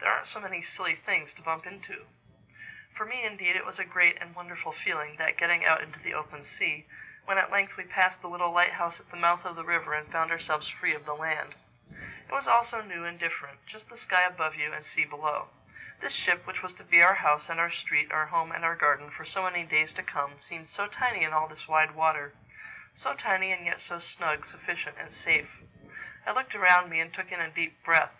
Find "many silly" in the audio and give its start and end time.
0.40-0.96